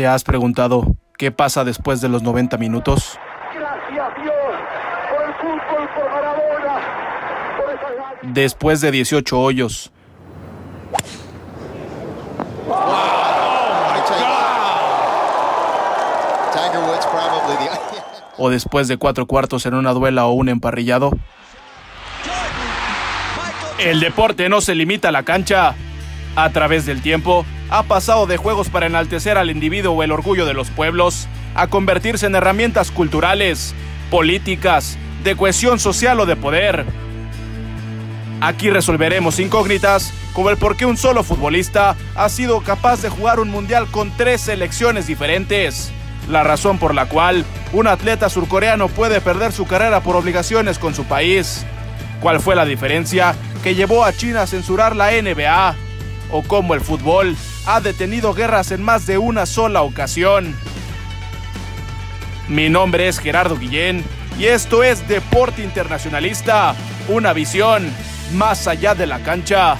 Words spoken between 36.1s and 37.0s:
o de poder.